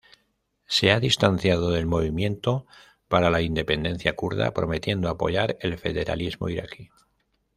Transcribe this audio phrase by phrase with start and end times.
[0.65, 2.65] Se ha distanciado del movimiento
[3.07, 6.89] para la independencia kurda, prometiendo apoyar el federalismo iraquí.